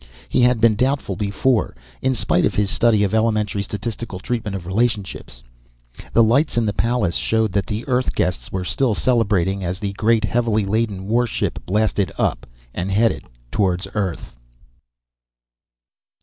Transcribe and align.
He 0.29 0.41
had 0.41 0.59
been 0.59 0.73
doubtful 0.73 1.15
before, 1.15 1.75
in 2.01 2.15
spite 2.15 2.43
of 2.43 2.55
his 2.55 2.71
study 2.71 3.03
of 3.03 3.13
elementary 3.13 3.61
statistical 3.61 4.17
treatment 4.17 4.55
of 4.55 4.65
relationships. 4.65 5.43
The 6.13 6.23
lights 6.23 6.57
in 6.57 6.65
the 6.65 6.73
palace 6.73 7.13
showed 7.13 7.51
that 7.51 7.67
the 7.67 7.87
Earth 7.87 8.15
guests 8.15 8.51
were 8.51 8.63
still 8.65 8.95
celebrating 8.95 9.63
as 9.63 9.77
the 9.79 9.93
great, 9.93 10.23
heavily 10.23 10.65
laden 10.65 11.05
warship 11.07 11.63
blasted 11.67 12.11
up 12.17 12.47
and 12.73 12.89
headed 12.91 13.25
toward 13.51 13.85
Earth. 13.93 14.35